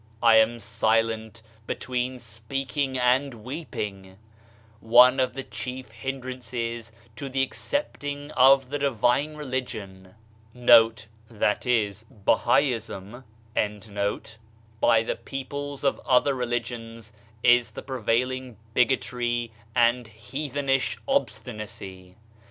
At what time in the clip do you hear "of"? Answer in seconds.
5.19-5.33, 8.31-8.71, 15.83-15.99